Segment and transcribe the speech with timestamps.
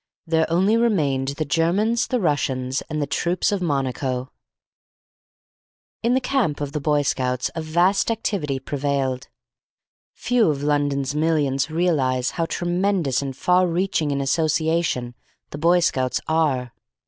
[0.25, 4.31] There only remained the Germans, the Russians, and the troops of Monaco.
[6.01, 9.27] In the camp of the Boy Scouts a vast activity prevailed.
[10.15, 15.13] Few of London's millions realise how tremendous and far reaching an association
[15.51, 16.73] the Boy Scouts are.